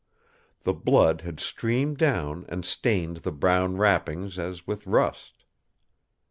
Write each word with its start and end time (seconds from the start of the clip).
The 0.63 0.73
blood 0.73 1.21
had 1.21 1.39
streamed 1.39 1.97
down 1.99 2.47
and 2.49 2.65
stained 2.65 3.17
the 3.17 3.31
brown 3.31 3.77
wrappings 3.77 4.39
as 4.39 4.65
with 4.65 4.87
rust. 4.87 5.43